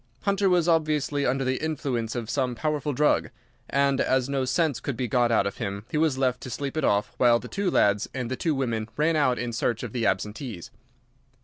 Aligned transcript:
Hunter 0.21 0.49
was 0.49 0.67
obviously 0.67 1.27
under 1.27 1.43
the 1.45 1.63
influence 1.63 2.15
of 2.15 2.27
some 2.27 2.55
powerful 2.55 2.91
drug, 2.91 3.29
and 3.69 4.01
as 4.01 4.27
no 4.27 4.45
sense 4.45 4.79
could 4.79 4.97
be 4.97 5.07
got 5.07 5.31
out 5.31 5.45
of 5.45 5.57
him, 5.57 5.85
he 5.91 5.97
was 5.99 6.17
left 6.17 6.41
to 6.41 6.49
sleep 6.49 6.75
it 6.75 6.83
off 6.83 7.13
while 7.17 7.37
the 7.37 7.47
two 7.47 7.69
lads 7.69 8.09
and 8.11 8.31
the 8.31 8.35
two 8.35 8.55
women 8.55 8.89
ran 8.97 9.15
out 9.15 9.37
in 9.37 9.53
search 9.53 9.83
of 9.83 9.93
the 9.93 10.07
absentees. 10.07 10.71